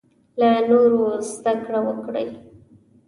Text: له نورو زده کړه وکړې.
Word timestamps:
له 0.39 0.49
نورو 0.69 1.03
زده 1.31 1.53
کړه 1.65 1.79
وکړې. 1.87 2.27